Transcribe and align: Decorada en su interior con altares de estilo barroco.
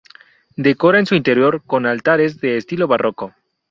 Decorada 0.55 1.01
en 1.01 1.05
su 1.05 1.13
interior 1.13 1.61
con 1.63 1.85
altares 1.85 2.39
de 2.41 2.57
estilo 2.57 2.87
barroco. 2.87 3.35